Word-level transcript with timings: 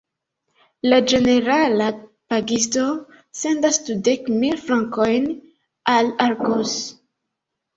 La 0.93 0.97
ĝenerala 1.11 1.89
pagisto 2.33 2.87
sendas 3.41 3.79
dudek 3.91 4.33
mil 4.39 4.59
frankojn 4.65 5.29
al 5.99 6.11
Argos. 6.29 6.75